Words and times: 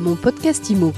Mon 0.00 0.16
podcast 0.16 0.70
IMO. 0.70 0.92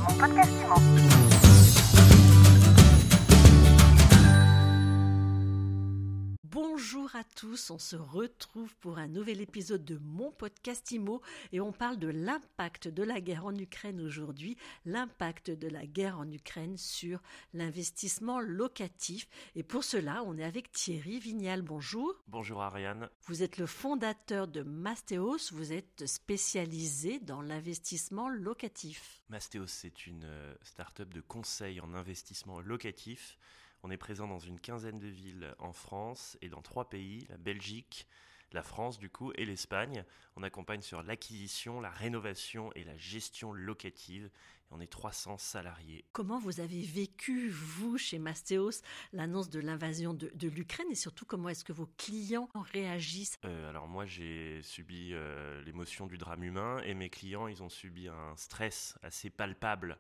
Bonjour 7.12 7.28
à 7.28 7.34
tous, 7.36 7.70
on 7.70 7.78
se 7.78 7.96
retrouve 7.96 8.74
pour 8.76 8.96
un 8.96 9.08
nouvel 9.08 9.42
épisode 9.42 9.84
de 9.84 9.98
mon 9.98 10.30
podcast 10.30 10.92
IMO 10.92 11.20
et 11.52 11.60
on 11.60 11.70
parle 11.70 11.98
de 11.98 12.08
l'impact 12.08 12.88
de 12.88 13.02
la 13.02 13.20
guerre 13.20 13.44
en 13.44 13.54
Ukraine 13.54 14.00
aujourd'hui, 14.00 14.56
l'impact 14.86 15.50
de 15.50 15.68
la 15.68 15.84
guerre 15.84 16.18
en 16.18 16.30
Ukraine 16.30 16.78
sur 16.78 17.20
l'investissement 17.52 18.40
locatif. 18.40 19.28
Et 19.56 19.62
pour 19.62 19.84
cela, 19.84 20.22
on 20.24 20.38
est 20.38 20.44
avec 20.44 20.72
Thierry 20.72 21.18
Vignal. 21.18 21.60
Bonjour. 21.60 22.14
Bonjour 22.28 22.62
Ariane. 22.62 23.10
Vous 23.26 23.42
êtes 23.42 23.58
le 23.58 23.66
fondateur 23.66 24.48
de 24.48 24.62
Mastéos, 24.62 25.52
vous 25.52 25.74
êtes 25.74 26.06
spécialisé 26.06 27.18
dans 27.20 27.42
l'investissement 27.42 28.30
locatif. 28.30 29.22
Mastéos, 29.28 29.66
c'est 29.66 30.06
une 30.06 30.24
euh, 30.24 30.54
start-up 30.62 31.12
de 31.12 31.20
conseil 31.20 31.78
en 31.80 31.92
investissement 31.92 32.60
locatif 32.60 33.36
on 33.82 33.90
est 33.90 33.96
présent 33.96 34.28
dans 34.28 34.38
une 34.38 34.60
quinzaine 34.60 34.98
de 34.98 35.08
villes 35.08 35.54
en 35.58 35.72
France 35.72 36.38
et 36.40 36.48
dans 36.48 36.62
trois 36.62 36.88
pays, 36.88 37.26
la 37.28 37.36
Belgique, 37.36 38.06
la 38.52 38.62
France 38.62 38.98
du 38.98 39.10
coup 39.10 39.32
et 39.34 39.44
l'Espagne. 39.44 40.04
On 40.36 40.42
accompagne 40.42 40.82
sur 40.82 41.02
l'acquisition, 41.02 41.80
la 41.80 41.90
rénovation 41.90 42.72
et 42.74 42.84
la 42.84 42.96
gestion 42.96 43.52
locative. 43.52 44.30
Et 44.70 44.74
on 44.74 44.80
est 44.80 44.90
300 44.90 45.38
salariés. 45.38 46.04
Comment 46.12 46.38
vous 46.38 46.60
avez 46.60 46.82
vécu, 46.82 47.50
vous, 47.50 47.98
chez 47.98 48.18
Mastéos, 48.18 48.82
l'annonce 49.12 49.50
de 49.50 49.60
l'invasion 49.60 50.14
de, 50.14 50.48
l'Ukraine 50.48 50.86
et 50.90 50.94
surtout 50.94 51.24
comment 51.24 51.48
est-ce 51.48 51.64
que 51.64 51.72
vos 51.72 51.88
clients 51.96 52.48
réagissent? 52.54 53.38
Euh, 53.44 53.68
Alors 53.68 53.88
moi 53.88 54.06
j'ai 54.06 54.60
subi 54.62 55.10
euh, 55.12 55.62
l'émotion 55.62 56.06
du 56.06 56.18
drame 56.18 56.44
humain 56.44 56.78
et 56.84 56.94
mes 56.94 57.10
clients 57.10 57.48
ils 57.48 57.62
ont 57.62 57.68
subi 57.68 58.08
un 58.08 58.36
stress 58.36 58.96
assez 59.02 59.30
palpable 59.30 59.98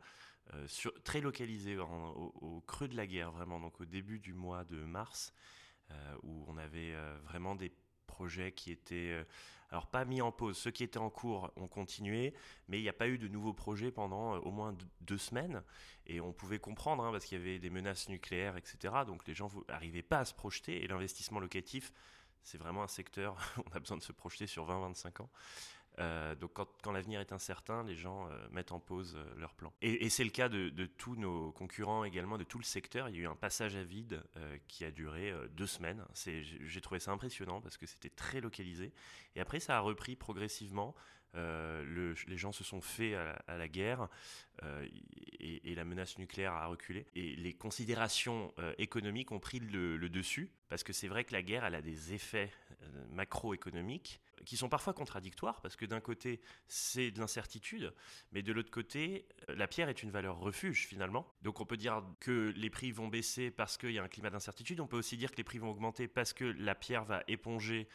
euh, 0.54 0.66
très 1.04 1.20
localisé 1.20 1.76
au, 1.78 2.62
creux 2.66 2.88
de 2.88 2.96
la 2.96 3.06
guerre, 3.06 3.30
vraiment, 3.30 3.60
donc 3.60 3.80
au 3.80 3.84
début 3.84 4.18
du 4.18 4.34
mois 4.34 4.64
de 4.64 4.76
mars, 4.76 5.32
euh, 5.90 6.16
où 6.22 6.44
on 6.48 6.56
avait 6.56 6.92
euh, 6.94 7.16
vraiment 7.24 7.54
des 7.54 7.72
projets 8.06 8.52
qui 8.52 8.70
étaient, 8.70 9.24
alors 9.70 9.86
pas 9.86 10.04
mis 10.04 10.20
en 10.20 10.30
pause, 10.30 10.58
ceux 10.58 10.70
qui 10.70 10.84
étaient 10.84 10.98
en 10.98 11.08
cours 11.08 11.50
ont 11.56 11.68
continué, 11.68 12.34
mais 12.68 12.78
il 12.78 12.82
n'y 12.82 12.88
a 12.88 12.92
pas 12.92 13.08
eu 13.08 13.16
de 13.16 13.28
nouveaux 13.28 13.54
projets 13.54 13.90
pendant 13.90 14.36
au 14.36 14.50
moins 14.50 14.76
deux 15.00 15.16
semaines, 15.16 15.62
et 16.06 16.20
on 16.20 16.32
pouvait 16.32 16.58
comprendre, 16.58 17.02
hein, 17.04 17.12
parce 17.12 17.24
qu'il 17.24 17.38
y 17.38 17.40
avait 17.40 17.58
des 17.58 17.70
menaces 17.70 18.08
nucléaires, 18.10 18.56
etc., 18.58 18.94
donc 19.06 19.26
les 19.26 19.34
gens 19.34 19.50
n'arrivaient 19.68 20.02
pas 20.02 20.18
à 20.18 20.24
se 20.26 20.34
projeter, 20.34 20.84
et 20.84 20.88
l'investissement 20.88 21.40
locatif, 21.40 21.92
c'est 22.42 22.58
vraiment 22.58 22.82
un 22.82 22.88
secteur, 22.88 23.36
on 23.66 23.74
a 23.74 23.80
besoin 23.80 23.96
de 23.96 24.02
se 24.02 24.12
projeter 24.12 24.46
sur 24.46 24.66
20-25 24.66 25.22
ans. 25.22 25.30
Euh, 25.98 26.34
donc 26.34 26.52
quand, 26.54 26.92
l'avenir 26.92 27.20
est 27.20 27.32
incertain, 27.32 27.82
les 27.84 27.96
gens 27.96 28.28
euh, 28.28 28.48
mettent 28.50 28.72
en 28.72 28.80
pause 28.80 29.14
euh, 29.16 29.34
leurs 29.36 29.54
plans. 29.54 29.72
Et, 29.82 30.08
c'est 30.08 30.24
le 30.24 30.30
cas 30.30 30.48
de, 30.48 30.86
tous 30.86 31.16
nos 31.16 31.52
concurrents 31.52 32.04
également, 32.04 32.38
de 32.38 32.44
tout 32.44 32.58
le 32.58 32.64
secteur. 32.64 33.08
Il 33.08 33.16
y 33.16 33.18
a 33.18 33.22
eu 33.22 33.26
un 33.26 33.36
passage 33.36 33.76
à 33.76 33.84
vide 33.84 34.22
qui 34.68 34.84
a 34.84 34.90
duré 34.90 35.32
deux 35.52 35.66
semaines. 35.66 36.04
J'ai 36.14 36.80
trouvé 36.80 37.00
ça 37.00 37.12
impressionnant 37.12 37.60
parce 37.60 37.76
que 37.76 37.86
c'était 37.86 38.10
très 38.10 38.40
localisé. 38.40 38.92
Et 39.36 39.40
après, 39.40 39.60
ça 39.60 39.76
a 39.76 39.80
repris 39.80 40.16
progressivement. 40.16 40.94
les 41.34 42.36
gens 42.36 42.52
se 42.52 42.64
sont 42.64 42.80
faits 42.80 43.14
à, 43.46 43.56
la 43.56 43.68
guerre 43.68 44.08
et, 45.40 45.74
la 45.74 45.84
menace 45.84 46.18
nucléaire 46.18 46.52
a 46.52 46.66
reculé. 46.66 47.06
Et 47.14 47.36
les 47.36 47.54
considérations 47.54 48.52
économiques 48.78 49.32
ont 49.32 49.40
pris 49.40 49.60
le, 49.60 49.96
le 49.96 50.08
dessus 50.08 50.50
parce 50.68 50.82
que 50.82 50.92
c'est 50.92 51.08
vrai 51.08 51.24
que 51.24 51.32
la 51.32 51.42
guerre, 51.42 51.64
elle 51.64 51.74
a 51.74 51.82
des 51.82 52.12
effets 52.12 52.52
macroéconomiques 53.10 54.20
qui 54.44 54.56
sont 54.56 54.68
parfois 54.68 54.92
contradictoires, 54.92 55.60
parce 55.60 55.76
que 55.76 55.86
d'un 55.86 56.00
côté, 56.00 56.40
c'est 56.66 57.10
de 57.10 57.20
l'incertitude, 57.20 57.94
mais 58.32 58.42
de 58.42 58.52
l'autre 58.52 58.70
côté, 58.70 59.26
la 59.48 59.66
pierre 59.66 59.88
est 59.88 60.02
une 60.02 60.10
valeur 60.10 60.38
refuge 60.38 60.86
finalement. 60.86 61.32
Donc 61.42 61.60
on 61.60 61.66
peut 61.66 61.76
dire 61.76 62.02
que 62.20 62.52
les 62.56 62.70
prix 62.70 62.92
vont 62.92 63.08
baisser 63.08 63.50
parce 63.50 63.76
qu'il 63.76 63.92
y 63.92 63.98
a 63.98 64.02
un 64.02 64.08
climat 64.08 64.30
d'incertitude, 64.30 64.80
on 64.80 64.86
peut 64.86 64.98
aussi 64.98 65.16
dire 65.16 65.30
que 65.30 65.36
les 65.36 65.44
prix 65.44 65.58
vont 65.58 65.70
augmenter 65.70 66.08
parce 66.08 66.32
que 66.32 66.44
la 66.44 66.74
pierre 66.74 67.04
va 67.04 67.22
éponger 67.28 67.88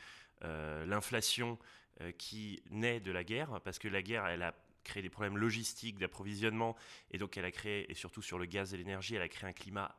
euh, 0.43 0.85
l'inflation 0.85 1.57
euh, 2.01 2.11
qui 2.11 2.61
naît 2.69 2.99
de 2.99 3.11
la 3.11 3.23
guerre, 3.23 3.59
parce 3.63 3.79
que 3.79 3.87
la 3.87 4.01
guerre, 4.01 4.27
elle 4.27 4.43
a 4.43 4.53
créé 4.83 5.01
des 5.01 5.09
problèmes 5.09 5.37
logistiques, 5.37 5.97
d'approvisionnement, 5.97 6.75
et 7.11 7.17
donc 7.17 7.37
elle 7.37 7.45
a 7.45 7.51
créé, 7.51 7.89
et 7.91 7.95
surtout 7.95 8.21
sur 8.21 8.37
le 8.37 8.45
gaz 8.45 8.73
et 8.73 8.77
l'énergie, 8.77 9.15
elle 9.15 9.21
a 9.21 9.29
créé 9.29 9.49
un 9.49 9.53
climat 9.53 9.97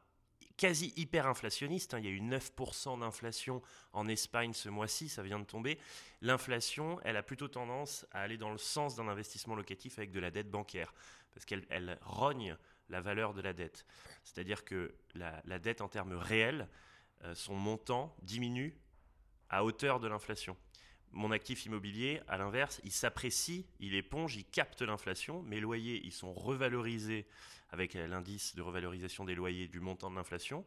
quasi 0.59 0.93
hyper 0.97 1.27
inflationniste. 1.27 1.95
Hein. 1.95 2.01
Il 2.01 2.05
y 2.05 2.09
a 2.09 2.11
eu 2.11 2.21
9% 2.21 3.01
d'inflation 3.01 3.63
en 3.95 4.07
Espagne 4.09 4.53
ce 4.53 4.69
mois-ci, 4.69 5.09
ça 5.09 5.23
vient 5.23 5.39
de 5.39 5.45
tomber. 5.45 5.79
L'inflation, 6.21 7.01
elle 7.05 7.17
a 7.17 7.23
plutôt 7.23 7.49
tendance 7.49 8.05
à 8.11 8.21
aller 8.21 8.37
dans 8.37 8.51
le 8.51 8.59
sens 8.59 8.97
d'un 8.97 9.09
investissement 9.09 9.55
locatif 9.55 9.99
avec 9.99 10.11
de 10.11 10.21
la 10.21 10.31
dette 10.31 10.51
bancaire, 10.51 10.93
parce 11.33 11.47
qu'elle 11.47 11.99
rogne 12.03 12.59
la 12.91 13.01
valeur 13.01 13.33
de 13.33 13.41
la 13.41 13.55
dette. 13.55 13.87
C'est-à-dire 14.25 14.65
que 14.65 14.95
la, 15.15 15.59
dette 15.59 15.81
en 15.81 15.89
termes 15.89 16.13
réels, 16.13 16.69
euh, 17.25 17.35
son 17.35 17.55
montant 17.55 18.15
diminue 18.23 18.77
à 19.49 19.65
hauteur 19.65 20.01
de 20.01 20.09
l'inflation. 20.09 20.57
Mon 21.13 21.31
actif 21.31 21.65
immobilier, 21.65 22.21
à 22.29 22.37
l'inverse, 22.37 22.81
il 22.85 22.93
s'apprécie, 22.93 23.67
il 23.81 23.95
éponge, 23.95 24.37
il 24.37 24.45
capte 24.45 24.83
l'inflation. 24.83 25.43
Mes 25.43 25.61
loyers, 25.61 26.01
ils 26.05 26.13
sont 26.13 26.33
revalorisés 26.33 27.27
avec 27.71 27.95
l'indice 27.95 28.55
de 28.55 28.63
revalorisation 28.63 29.25
des 29.25 29.35
loyers 29.35 29.69
du 29.69 29.81
montant 29.81 30.11
de 30.11 30.17
l'inflation. 30.17 30.65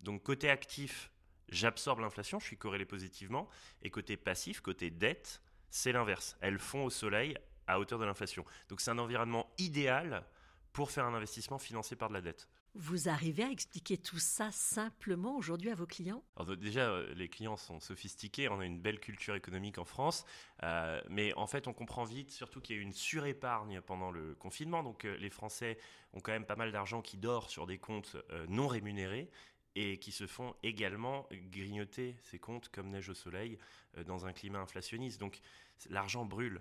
Donc 0.00 0.22
côté 0.22 0.50
actif, 0.50 1.10
j'absorbe 1.48 2.00
l'inflation, 2.00 2.40
je 2.40 2.46
suis 2.46 2.56
corrélé 2.58 2.84
positivement. 2.84 3.48
Et 3.82 3.90
côté 3.90 4.16
passif, 4.16 4.60
côté 4.60 4.90
dette, 4.90 5.42
c'est 5.70 5.92
l'inverse. 5.92 6.36
Elles 6.40 6.58
font 6.58 6.84
au 6.84 6.90
soleil 6.90 7.36
à 7.66 7.78
hauteur 7.78 7.98
de 7.98 8.04
l'inflation. 8.04 8.44
Donc 8.68 8.80
c'est 8.80 8.90
un 8.90 8.98
environnement 8.98 9.52
idéal 9.58 10.24
pour 10.72 10.90
faire 10.90 11.04
un 11.04 11.14
investissement 11.14 11.58
financé 11.58 11.96
par 11.96 12.08
de 12.08 12.14
la 12.14 12.20
dette. 12.20 12.48
Vous 12.74 13.10
arrivez 13.10 13.44
à 13.44 13.50
expliquer 13.50 13.98
tout 13.98 14.18
ça 14.18 14.50
simplement 14.50 15.36
aujourd'hui 15.36 15.70
à 15.70 15.74
vos 15.74 15.86
clients? 15.86 16.24
Déjà, 16.58 16.88
euh, 16.88 17.12
les 17.14 17.28
clients 17.28 17.58
sont 17.58 17.80
sophistiqués, 17.80 18.48
on 18.48 18.60
a 18.60 18.64
une 18.64 18.80
belle 18.80 18.98
culture 18.98 19.34
économique 19.34 19.76
en 19.76 19.84
France, 19.84 20.24
euh, 20.62 21.02
mais 21.10 21.34
en 21.34 21.46
fait 21.46 21.68
on 21.68 21.74
comprend 21.74 22.04
vite 22.04 22.30
surtout 22.30 22.62
qu'il 22.62 22.76
y 22.76 22.78
a 22.78 22.80
eu 22.80 22.84
une 22.84 22.94
surépargne 22.94 23.82
pendant 23.82 24.10
le 24.10 24.34
confinement, 24.36 24.82
donc 24.82 25.04
euh, 25.04 25.18
les 25.18 25.28
Français 25.28 25.76
ont 26.14 26.20
quand 26.20 26.32
même 26.32 26.46
pas 26.46 26.56
mal 26.56 26.72
d'argent 26.72 27.02
qui 27.02 27.18
dort 27.18 27.50
sur 27.50 27.66
des 27.66 27.76
comptes 27.78 28.16
non 28.48 28.68
rémunérés 28.68 29.30
et 29.74 29.98
qui 29.98 30.12
se 30.12 30.26
font 30.26 30.54
également 30.62 31.28
grignoter 31.30 32.16
ces 32.22 32.38
comptes 32.38 32.70
comme 32.70 32.88
neige 32.88 33.08
au 33.08 33.14
soleil 33.14 33.58
dans 34.06 34.26
un 34.26 34.32
climat 34.32 34.60
inflationniste. 34.60 35.20
Donc 35.20 35.40
l'argent 35.88 36.24
brûle. 36.26 36.60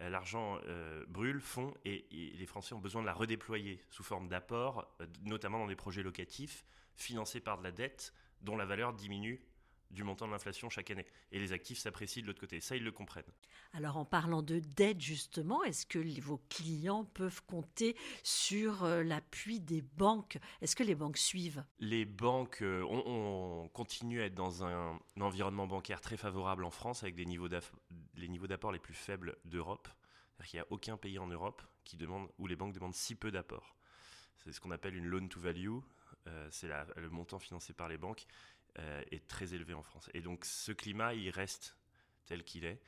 Euh, 0.00 0.08
l'argent 0.08 0.58
euh, 0.66 1.04
brûle, 1.08 1.40
fond, 1.40 1.74
et, 1.84 2.06
les 2.10 2.46
Français 2.46 2.74
ont 2.74 2.80
besoin 2.80 3.02
de 3.02 3.06
la 3.06 3.12
redéployer 3.12 3.80
sous 3.90 4.02
forme 4.04 4.28
d'apport, 4.28 4.94
euh, 5.00 5.06
notamment 5.22 5.58
dans 5.58 5.66
des 5.66 5.76
projets 5.76 6.02
locatifs 6.02 6.64
financés 6.94 7.40
par 7.40 7.58
de 7.58 7.64
la 7.64 7.72
dette 7.72 8.12
dont 8.40 8.56
la 8.56 8.64
valeur 8.64 8.92
diminue 8.92 9.40
du 9.90 10.04
montant 10.04 10.26
de 10.26 10.32
l'inflation 10.32 10.68
chaque 10.68 10.90
année. 10.90 11.06
Et 11.32 11.38
les 11.38 11.52
actifs 11.52 11.78
s'apprécient 11.78 12.22
de 12.22 12.26
l'autre 12.26 12.40
côté. 12.40 12.60
Ça, 12.60 12.76
ils 12.76 12.84
le 12.84 12.92
comprennent. 12.92 13.32
Alors, 13.72 13.96
en 13.96 14.04
parlant 14.04 14.42
de 14.42 14.58
dette, 14.58 15.00
justement, 15.00 15.62
est-ce 15.64 15.86
que 15.86 15.98
vos 16.20 16.40
clients 16.48 17.04
peuvent 17.04 17.42
compter 17.44 17.96
sur 18.22 18.86
l'appui 18.86 19.60
des 19.60 19.82
banques? 19.82 20.38
Est-ce 20.60 20.76
que 20.76 20.82
les 20.82 20.94
banques 20.94 21.18
suivent? 21.18 21.64
Les 21.78 22.04
banques, 22.04 22.62
on, 22.62 23.68
continue 23.72 24.20
à 24.20 24.26
être 24.26 24.34
dans 24.34 24.64
un, 24.64 24.98
environnement 25.20 25.66
bancaire 25.66 26.00
très 26.00 26.16
favorable 26.16 26.64
en 26.64 26.70
France, 26.70 27.02
avec 27.02 27.14
des 27.14 27.26
niveaux 27.26 27.48
les 28.14 28.28
niveaux 28.28 28.46
d'apport 28.46 28.72
les 28.72 28.78
plus 28.78 28.94
faibles 28.94 29.36
d'Europe. 29.44 29.88
Il 30.52 30.56
n'y 30.56 30.60
a 30.60 30.66
aucun 30.70 30.96
pays 30.96 31.18
en 31.18 31.26
Europe 31.26 31.62
qui 31.84 31.96
demande, 31.96 32.28
où 32.38 32.46
les 32.46 32.56
banques 32.56 32.74
demandent 32.74 32.94
si 32.94 33.14
peu 33.14 33.30
d'apport. 33.30 33.76
C'est 34.36 34.52
ce 34.52 34.60
qu'on 34.60 34.70
appelle 34.70 34.94
une 34.94 35.06
loan 35.06 35.28
to 35.28 35.40
value. 35.40 35.78
Euh, 36.26 36.48
c'est 36.50 36.68
le 36.96 37.10
montant 37.10 37.38
financé 37.38 37.72
par 37.72 37.88
les 37.88 37.96
banques 37.96 38.26
euh, 38.26 38.57
est 39.10 39.26
très 39.26 39.54
élevé 39.54 39.74
en 39.74 39.82
France. 39.82 40.08
Et 40.14 40.20
donc 40.20 40.44
ce 40.44 40.72
climat, 40.72 41.14
il 41.14 41.30
reste 41.30 41.76
tel 42.26 42.44
qu'il 42.44 42.64
est. 42.64 42.80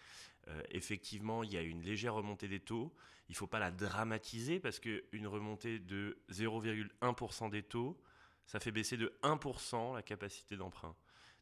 Euh, 0.49 0.63
effectivement, 0.71 1.43
il 1.43 1.53
y 1.53 1.57
a 1.57 1.63
une 1.63 1.83
légère 1.83 2.15
remontée 2.15 2.49
des 2.49 2.61
taux. 2.61 2.95
Il 3.29 3.33
ne 3.33 3.37
faut 3.37 3.47
pas 3.47 3.59
la 3.59 3.71
dramatiser 3.71 4.61
parce 4.61 4.81
qu'une 4.81 5.27
remontée 5.27 5.79
de 5.79 6.19
0,1% 6.31 7.50
des 7.50 7.62
taux, 7.62 8.00
ça 8.47 8.59
fait 8.59 8.73
baisser 8.73 8.97
de 8.97 9.12
1% 9.23 9.94
la 9.94 10.03
capacité 10.03 10.56
d'emprunt. 10.56 10.94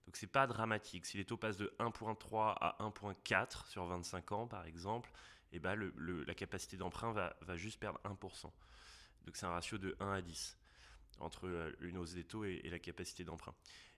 Donc 0.06 0.16
c'est 0.16 0.26
pas 0.26 0.46
dramatique. 0.46 1.06
Si 1.06 1.16
les 1.16 1.24
taux 1.24 1.36
passent 1.36 1.56
de 1.56 1.74
1.3 1.78 2.54
à 2.60 2.76
1.4 2.80 3.68
sur 3.68 3.84
25 3.86 4.32
ans, 4.32 4.46
par 4.46 4.66
exemple, 4.66 5.10
eh 5.52 5.58
ben 5.58 5.74
le, 5.74 6.24
la 6.24 6.34
capacité 6.34 6.76
d'emprunt 6.76 7.12
va, 7.12 7.56
juste 7.56 7.80
perdre 7.80 8.00
1%. 8.04 8.42
Donc 8.42 9.36
c'est 9.36 9.46
un 9.46 9.50
ratio 9.50 9.78
de 9.78 9.96
1 10.00 10.12
à 10.12 10.20
10 10.20 10.58
entre 11.20 11.48
euh, 11.48 11.72
une 11.80 11.98
hausse 11.98 12.14
des 12.14 12.24
taux 12.24 12.44
et, 12.44 12.62
la 12.70 12.78
capacité 12.78 13.24
d'emprunt. 13.24 13.54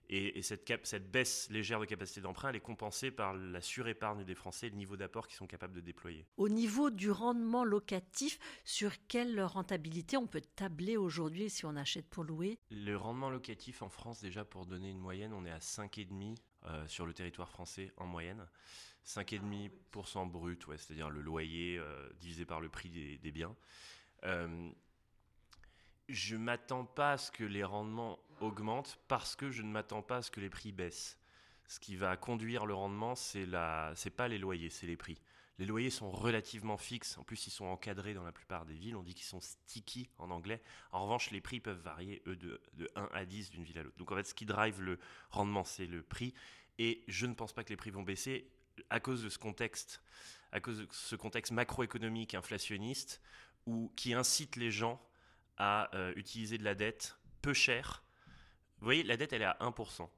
Et, 0.09 0.41
cette, 0.41 0.69
cette, 0.83 1.09
baisse 1.09 1.49
légère 1.49 1.79
de 1.79 1.85
capacité 1.85 2.19
d'emprunt, 2.19 2.49
elle 2.49 2.57
est 2.57 2.59
compensée 2.59 3.11
par 3.11 3.33
la 3.33 3.61
surépargne 3.61 4.25
des 4.25 4.35
Français 4.35 4.67
et 4.67 4.69
le 4.69 4.75
niveau 4.75 4.97
d'apport 4.97 5.25
qu'ils 5.25 5.37
sont 5.37 5.47
capables 5.47 5.73
de 5.73 5.79
déployer. 5.79 6.25
Au 6.35 6.49
niveau 6.49 6.89
du 6.89 7.09
rendement 7.11 7.63
locatif, 7.63 8.37
sur 8.65 8.91
quelle 9.07 9.41
rentabilité 9.41 10.17
on 10.17 10.27
peut 10.27 10.41
tabler 10.41 10.97
aujourd'hui 10.97 11.49
si 11.49 11.65
on 11.65 11.77
achète 11.77 12.09
pour 12.09 12.25
louer? 12.25 12.59
Le 12.71 12.95
rendement 12.97 13.29
locatif 13.29 13.81
en 13.81 13.89
France, 13.89 14.21
déjà 14.21 14.43
pour 14.43 14.65
donner 14.65 14.89
une 14.89 14.99
moyenne, 14.99 15.31
on 15.33 15.45
est 15.45 15.51
à 15.51 15.59
5,5% 15.59 16.35
euh, 16.65 16.87
sur 16.87 17.05
le 17.05 17.13
territoire 17.13 17.49
français 17.49 17.91
en 17.97 18.05
moyenne. 18.05 18.45
5,5% 19.05 20.29
brut, 20.29 20.67
ouais, 20.67 20.77
c'est-à-dire 20.77 21.09
le 21.09 21.21
loyer 21.21 21.77
euh, 21.77 22.09
divisé 22.19 22.45
par 22.45 22.61
le 22.61 22.69
prix 22.69 22.89
des, 22.89 23.31
biens. 23.31 23.55
Euh, 24.25 24.69
je 26.13 26.35
ne 26.35 26.43
m'attends 26.43 26.85
pas 26.85 27.13
à 27.13 27.17
ce 27.17 27.31
que 27.31 27.43
les 27.43 27.63
rendements 27.63 28.19
augmentent 28.39 28.99
parce 29.07 29.35
que 29.35 29.51
je 29.51 29.61
ne 29.61 29.71
m'attends 29.71 30.01
pas 30.01 30.17
à 30.17 30.21
ce 30.21 30.31
que 30.31 30.39
les 30.39 30.49
prix 30.49 30.71
baissent. 30.71 31.17
Ce 31.67 31.79
qui 31.79 31.95
va 31.95 32.17
conduire 32.17 32.65
le 32.65 32.73
rendement, 32.73 33.15
c'est 33.15 33.45
la, 33.45 33.93
pas 34.17 34.27
les 34.27 34.37
loyers, 34.37 34.69
c'est 34.69 34.87
les 34.87 34.97
prix. 34.97 35.21
Les 35.57 35.65
loyers 35.65 35.89
sont 35.89 36.09
relativement 36.09 36.77
fixes. 36.77 37.17
En 37.17 37.23
plus, 37.23 37.47
ils 37.47 37.51
sont 37.51 37.65
encadrés 37.65 38.13
dans 38.13 38.23
la 38.23 38.31
plupart 38.31 38.65
des 38.65 38.73
villes. 38.73 38.95
On 38.95 39.03
dit 39.03 39.13
qu'ils 39.13 39.25
sont 39.25 39.41
sticky 39.41 40.09
en 40.17 40.31
anglais. 40.31 40.61
En 40.91 41.03
revanche, 41.03 41.29
les 41.31 41.39
prix 41.39 41.59
peuvent 41.59 41.79
varier, 41.79 42.21
de, 42.25 42.35
de 42.73 42.91
1 42.95 43.09
à 43.13 43.25
10 43.25 43.51
d'une 43.51 43.63
ville 43.63 43.77
à 43.77 43.83
l'autre. 43.83 43.97
Donc, 43.97 44.11
en 44.11 44.15
fait, 44.15 44.23
ce 44.23 44.33
qui 44.33 44.45
drive 44.45 44.81
le 44.81 44.99
rendement, 45.29 45.63
c'est 45.63 45.85
le 45.85 46.01
prix. 46.01 46.33
Et 46.79 47.03
je 47.07 47.27
ne 47.27 47.33
pense 47.35 47.53
pas 47.53 47.63
que 47.63 47.69
les 47.69 47.77
prix 47.77 47.91
vont 47.91 48.01
baisser 48.01 48.49
à 48.89 48.99
cause 48.99 49.23
de 49.23 49.29
ce 49.29 49.37
contexte, 49.37 50.01
à 50.51 50.59
cause 50.59 50.79
de 50.79 50.87
ce 50.89 51.15
contexte 51.15 51.51
macroéconomique 51.51 52.33
inflationniste 52.33 53.21
qui 53.95 54.13
incite 54.13 54.55
les 54.55 54.71
gens 54.71 54.99
à 55.63 55.95
euh, 55.95 56.11
utiliser 56.15 56.57
de 56.57 56.63
la 56.63 56.73
dette 56.73 57.15
peu 57.43 57.53
chère. 57.53 58.03
Vous 58.79 58.85
voyez, 58.85 59.03
la 59.03 59.15
dette, 59.15 59.31
elle 59.31 59.43
est 59.43 59.45
à 59.45 59.57
1%, 59.61 60.09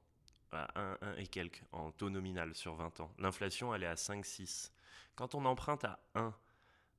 à 0.52 0.80
1, 0.80 0.98
1 1.02 1.16
et 1.16 1.26
quelques 1.26 1.62
en 1.70 1.90
taux 1.90 2.08
nominal 2.08 2.54
sur 2.54 2.74
20 2.74 3.00
ans. 3.00 3.12
L'inflation, 3.18 3.74
elle 3.74 3.82
est 3.82 3.86
à 3.86 3.94
5-6. 3.94 4.70
Quand 5.14 5.34
on 5.34 5.44
emprunte 5.44 5.84
à 5.84 6.00
1 6.14 6.34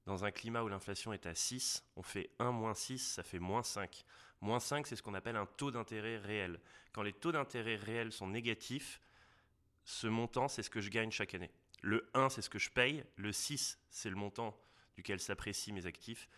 dans 0.05 0.25
un 0.25 0.29
climat 0.29 0.61
où 0.61 0.67
l'inflation 0.67 1.11
est 1.11 1.25
à 1.25 1.33
6, 1.33 1.83
on 1.95 2.03
fait 2.03 2.29
1 2.37 2.51
moins 2.51 2.75
6, 2.75 2.99
ça 2.99 3.23
fait 3.23 3.39
moins 3.39 3.63
5. 3.63 4.05
Moins 4.41 4.59
5, 4.59 4.85
c'est 4.85 4.95
ce 4.95 5.01
qu'on 5.01 5.15
appelle 5.15 5.37
un 5.37 5.47
taux 5.47 5.71
d'intérêt 5.71 6.17
réel. 6.17 6.59
Quand 6.93 7.01
les 7.01 7.13
taux 7.13 7.31
d'intérêt 7.31 7.77
réels 7.77 8.11
sont 8.11 8.27
négatifs, 8.27 9.01
ce 9.85 10.05
montant, 10.05 10.47
c'est 10.47 10.61
ce 10.61 10.69
que 10.69 10.81
je 10.81 10.91
gagne 10.91 11.09
chaque 11.09 11.33
année. 11.33 11.51
Le 11.81 12.07
1, 12.13 12.29
c'est 12.29 12.43
ce 12.43 12.51
que 12.51 12.59
je 12.59 12.69
paye. 12.69 13.03
Le 13.15 13.31
6, 13.31 13.79
c'est 13.89 14.11
le 14.11 14.15
montant 14.15 14.55
duquel 14.95 15.19
s'apprécient 15.19 15.73
mes 15.73 15.87
actifs 15.87 16.29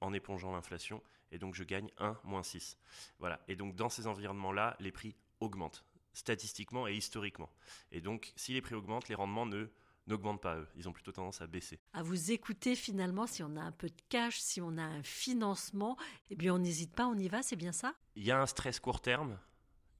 en 0.00 0.12
épongeant 0.12 0.50
l'inflation. 0.50 1.00
Et 1.32 1.38
donc, 1.38 1.56
je 1.56 1.64
gagne 1.64 1.90
1 1.98 2.16
moins 2.22 2.44
6. 2.44 2.78
Voilà. 3.18 3.40
Et 3.48 3.56
donc, 3.56 3.74
dans 3.74 3.88
ces 3.88 4.06
environnements-là, 4.06 4.76
les 4.78 4.92
prix 4.92 5.16
augmentent, 5.40 5.84
statistiquement 6.12 6.86
et 6.86 6.94
historiquement. 6.94 7.50
Et 7.90 8.00
donc, 8.00 8.32
si 8.36 8.52
les 8.52 8.60
prix 8.60 8.76
augmentent, 8.76 9.08
les 9.08 9.16
rendements 9.16 9.46
ne 9.46 9.66
n'augmentent 10.06 10.42
pas 10.42 10.56
eux, 10.56 10.68
ils 10.74 10.88
ont 10.88 10.92
plutôt 10.92 11.12
tendance 11.12 11.40
à 11.40 11.46
baisser. 11.46 11.78
À 11.92 12.02
vous 12.02 12.32
écouter 12.32 12.74
finalement, 12.74 13.26
si 13.26 13.42
on 13.42 13.56
a 13.56 13.60
un 13.62 13.72
peu 13.72 13.88
de 13.88 14.02
cash, 14.08 14.40
si 14.40 14.60
on 14.60 14.76
a 14.76 14.82
un 14.82 15.02
financement, 15.02 15.96
eh 16.30 16.34
bien 16.34 16.54
on 16.54 16.58
n'hésite 16.58 16.92
pas, 16.92 17.06
on 17.06 17.16
y 17.16 17.28
va, 17.28 17.42
c'est 17.42 17.56
bien 17.56 17.72
ça? 17.72 17.94
Il 18.16 18.24
y 18.24 18.32
a 18.32 18.40
un 18.40 18.46
stress 18.46 18.80
court 18.80 19.00
terme 19.00 19.38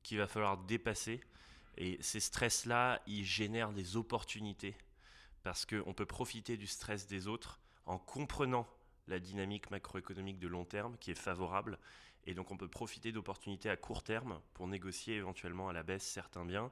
qu'il 0.03 0.19
va 0.19 0.27
falloir 0.27 0.59
dépasser 0.59 1.21
et 1.77 1.99
ces 2.03 2.21
stress-là, 2.21 3.01
ils 3.07 3.25
génèrent 3.25 3.73
des 3.73 3.97
opportunités 3.97 4.77
parce 5.45 5.65
qu'on 5.65 5.95
peut 5.95 6.07
profiter 6.07 6.57
du 6.57 6.67
stress 6.67 7.07
des 7.07 7.29
autres 7.29 7.61
en 7.87 7.99
comprenant 7.99 8.69
la 9.07 9.19
dynamique 9.19 9.71
macroéconomique 9.71 10.39
de 10.39 10.49
long 10.49 10.65
terme 10.65 10.97
qui 10.99 11.11
est 11.11 11.19
favorable. 11.19 11.79
Et 12.25 12.35
donc 12.35 12.51
on 12.51 12.57
peut 12.57 12.69
profiter 12.69 13.13
d'opportunités 13.13 13.69
à 13.69 13.77
court 13.77 14.03
terme 14.03 14.41
pour 14.55 14.69
négocier 14.69 15.17
éventuellement 15.17 15.69
à 15.69 15.73
la 15.73 15.83
baisse 15.83 16.05
certains 16.05 16.45
biens. 16.45 16.71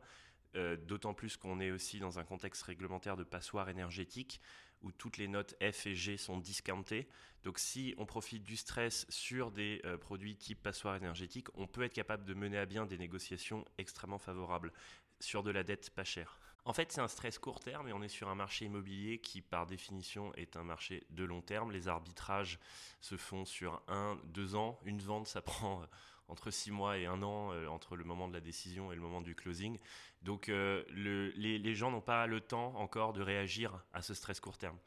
Euh, 0.56 0.76
d'autant 0.76 1.14
plus 1.14 1.36
qu'on 1.36 1.60
est 1.60 1.70
aussi 1.70 2.00
dans 2.00 2.18
un 2.18 2.24
contexte 2.24 2.64
réglementaire 2.64 3.16
de 3.16 3.22
passoire 3.22 3.68
énergétique 3.68 4.40
où 4.82 4.90
toutes 4.90 5.16
les 5.16 5.28
notes 5.28 5.54
F 5.62 5.86
et 5.86 5.94
G 5.94 6.16
sont 6.16 6.38
discountées. 6.38 7.08
Donc 7.44 7.58
si 7.58 7.94
on 7.98 8.06
profite 8.06 8.42
du 8.42 8.56
stress 8.56 9.06
sur 9.08 9.52
des 9.52 9.80
euh, 9.84 9.96
produits 9.96 10.36
type 10.36 10.62
passoire 10.62 10.96
énergétique, 10.96 11.48
on 11.54 11.66
peut 11.66 11.82
être 11.82 11.94
capable 11.94 12.24
de 12.24 12.34
mener 12.34 12.58
à 12.58 12.66
bien 12.66 12.86
des 12.86 12.98
négociations 12.98 13.64
extrêmement 13.78 14.18
favorables 14.18 14.72
sur 15.20 15.42
de 15.42 15.50
la 15.50 15.62
dette 15.62 15.90
pas 15.90 16.04
chère. 16.04 16.40
En 16.64 16.72
fait, 16.72 16.92
c'est 16.92 17.00
un 17.00 17.08
stress 17.08 17.38
court 17.38 17.60
terme 17.60 17.88
et 17.88 17.92
on 17.92 18.02
est 18.02 18.08
sur 18.08 18.28
un 18.28 18.34
marché 18.34 18.66
immobilier 18.66 19.18
qui, 19.18 19.40
par 19.40 19.66
définition, 19.66 20.34
est 20.34 20.56
un 20.56 20.62
marché 20.62 21.06
de 21.10 21.24
long 21.24 21.40
terme. 21.40 21.72
Les 21.72 21.88
arbitrages 21.88 22.58
se 23.00 23.16
font 23.16 23.44
sur 23.44 23.82
un, 23.88 24.18
deux 24.24 24.54
ans. 24.54 24.78
Une 24.84 25.00
vente, 25.00 25.26
ça 25.26 25.40
prend 25.42 25.82
euh, 25.82 25.86
entre 26.28 26.50
six 26.50 26.70
mois 26.70 26.98
et 26.98 27.06
un 27.06 27.22
an 27.22 27.52
euh, 27.52 27.66
entre 27.66 27.96
le 27.96 28.04
moment 28.04 28.28
de 28.28 28.34
la 28.34 28.40
décision 28.40 28.92
et 28.92 28.94
le 28.94 29.00
moment 29.00 29.20
du 29.20 29.34
closing. 29.34 29.78
Donc 30.22 30.48
euh, 30.48 30.84
les, 30.90 31.74
gens 31.74 31.90
n'ont 31.90 32.00
pas 32.00 32.26
le 32.26 32.40
temps 32.40 32.74
encore 32.76 33.12
de 33.12 33.22
réagir 33.22 33.82
à 33.92 34.02
ce 34.02 34.14
stress 34.14 34.38
court 34.38 34.58
terme. 34.58 34.78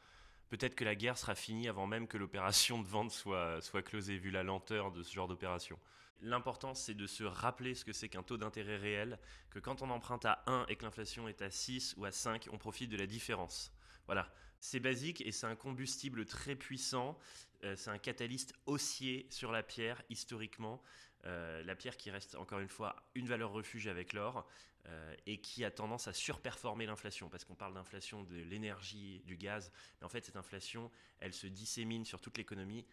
Peut-être 0.54 0.76
que 0.76 0.84
la 0.84 0.94
guerre 0.94 1.18
sera 1.18 1.34
finie 1.34 1.68
avant 1.68 1.88
même 1.88 2.08
que 2.08 2.16
l'opération 2.16 2.80
de 2.80 2.88
vente 2.88 3.10
soit, 3.10 3.60
soit 3.64 3.82
closée, 3.82 4.20
vu 4.20 4.30
la 4.30 4.44
lenteur 4.44 4.92
de 4.92 5.02
ce 5.02 5.12
genre 5.12 5.28
d'opération. 5.28 5.80
L'important, 6.22 6.76
c'est 6.76 6.94
de 6.94 7.08
se 7.08 7.24
rappeler 7.24 7.74
ce 7.74 7.84
que 7.84 7.92
c'est 7.92 8.08
qu'un 8.08 8.22
taux 8.22 8.38
d'intérêt 8.38 8.78
réel, 8.78 9.18
que 9.50 9.58
quand 9.58 9.82
on 9.82 9.90
emprunte 9.90 10.26
à 10.26 10.44
1 10.46 10.68
et 10.70 10.76
que 10.76 10.86
l'inflation 10.86 11.28
est 11.28 11.42
à 11.42 11.50
6 11.50 11.96
ou 11.98 12.06
à 12.06 12.12
5, 12.12 12.50
on 12.52 12.60
profite 12.60 12.92
de 12.92 12.98
la 12.98 13.08
différence. 13.08 13.74
Voilà, 14.06 14.32
c'est 14.64 14.80
basique 14.80 15.20
et 15.20 15.34
c'est 15.34 15.46
un 15.46 15.58
combustible 15.58 16.26
très 16.26 16.56
puissant. 16.56 17.20
Euh, 17.66 17.76
c'est 17.76 17.90
un 17.90 17.98
catalyste 17.98 18.54
haussier 18.66 19.28
sur 19.30 19.52
la 19.52 19.62
pierre 19.62 20.02
historiquement. 20.10 20.82
Euh, 21.26 21.62
la 21.64 21.76
pierre 21.76 21.98
qui 21.98 22.10
reste 22.10 22.36
encore 22.36 22.60
une 22.60 22.70
fois 22.70 22.96
une 23.14 23.28
valeur 23.28 23.52
refuge 23.52 23.88
avec 23.88 24.14
l'or 24.14 24.48
euh, 24.88 25.16
et 25.26 25.42
qui 25.42 25.66
a 25.66 25.72
tendance 25.72 26.08
à 26.08 26.14
surperformer 26.14 26.86
l'inflation 26.86 27.28
parce 27.28 27.44
qu'on 27.44 27.56
parle 27.56 27.74
d'inflation 27.74 28.24
de 28.24 28.38
l'énergie, 28.38 29.22
du 29.26 29.36
gaz, 29.36 29.70
mais 30.00 30.06
en 30.06 30.10
fait 30.10 30.24
cette 30.24 30.38
inflation, 30.38 30.90
elle 31.20 31.34
se 31.34 31.48
dissémine 31.48 32.06
sur 32.06 32.22
toute 32.22 32.38
l'économie. 32.38 32.86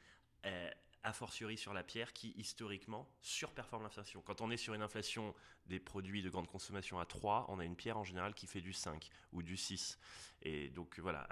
A 1.03 1.13
fortiori 1.13 1.57
sur 1.57 1.73
la 1.73 1.83
pierre 1.83 2.13
qui 2.13 2.33
historiquement 2.37 3.09
surperforme 3.23 3.83
l'inflation. 3.83 4.23
Quand 4.23 4.41
on 4.41 4.51
est 4.51 4.57
sur 4.57 4.75
une 4.75 4.83
inflation 4.83 5.35
des 5.67 5.81
produits 5.81 6.23
de 6.23 6.31
grande 6.31 6.47
consommation 6.47 6.99
à 6.99 7.07
3, 7.07 7.47
on 7.49 7.59
a 7.59 7.65
une 7.65 7.77
pierre 7.77 7.97
en 7.97 8.05
général 8.05 8.35
qui 8.35 8.47
fait 8.47 8.61
du 8.61 8.73
5 8.73 9.09
ou 9.33 9.43
du 9.43 9.57
6. 9.57 9.99
Et 10.43 10.69
donc 10.71 10.99
voilà, 10.99 11.23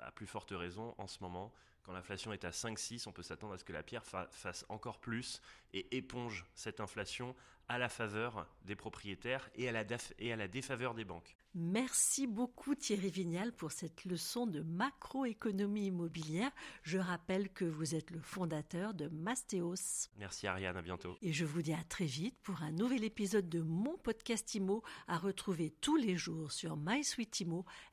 à 0.00 0.12
plus 0.12 0.26
forte 0.26 0.52
raison, 0.52 0.94
en 0.98 1.06
ce 1.06 1.22
moment, 1.22 1.52
quand 1.88 1.94
l'inflation 1.94 2.34
est 2.34 2.44
à 2.44 2.50
5-6, 2.50 3.08
on 3.08 3.12
peut 3.12 3.22
s'attendre 3.22 3.54
à 3.54 3.56
ce 3.56 3.64
que 3.64 3.72
la 3.72 3.82
pierre 3.82 4.04
fasse 4.04 4.66
encore 4.68 4.98
plus 4.98 5.40
et 5.72 5.96
éponge 5.96 6.44
cette 6.54 6.80
inflation 6.80 7.34
à 7.66 7.78
la 7.78 7.88
faveur 7.88 8.46
des 8.66 8.76
propriétaires 8.76 9.48
et 9.54 9.70
à 9.70 9.72
la, 9.72 9.84
et 10.18 10.30
à 10.30 10.36
la 10.36 10.48
défaveur 10.48 10.92
des 10.94 11.06
banques. 11.06 11.34
Merci 11.54 12.26
beaucoup 12.26 12.74
Thierry 12.74 13.10
Vignal 13.10 13.52
pour 13.52 13.72
cette 13.72 14.04
leçon 14.04 14.46
de 14.46 14.60
macroéconomie 14.60 15.86
immobilière. 15.86 16.50
Je 16.82 16.98
rappelle 16.98 17.48
que 17.48 17.64
vous 17.64 17.94
êtes 17.94 18.10
le 18.10 18.20
fondateur 18.20 18.92
de 18.92 19.08
Mastéos. 19.08 20.10
Merci 20.18 20.46
Ariane, 20.46 20.76
à 20.76 20.82
bientôt. 20.82 21.16
Et 21.22 21.32
je 21.32 21.46
vous 21.46 21.62
dis 21.62 21.72
à 21.72 21.82
très 21.88 22.04
vite 22.04 22.36
pour 22.42 22.62
un 22.62 22.70
nouvel 22.70 23.02
épisode 23.02 23.48
de 23.48 23.60
mon 23.60 23.96
podcast 23.96 24.54
Imo 24.54 24.82
à 25.06 25.16
retrouver 25.16 25.70
tous 25.80 25.96
les 25.96 26.16
jours 26.16 26.52
sur 26.52 26.76
MySuite 26.76 27.42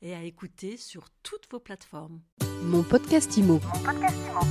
et 0.01 0.13
à 0.13 0.23
écouter 0.23 0.75
sur 0.75 1.09
toutes 1.23 1.49
vos 1.49 1.59
plateformes. 1.59 2.21
Mon 2.63 2.83
podcast 2.83 3.37
Imo. 3.37 3.61
Podcast 3.85 4.17
Imo. 4.25 4.41